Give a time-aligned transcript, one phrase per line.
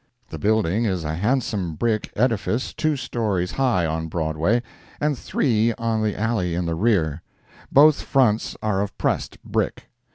[0.29, 4.63] The building is a handsome brick edifice, two stories high on Broadway,
[4.99, 7.21] and three on the alley in the rear;
[7.71, 9.89] both fronts are of pressed brick.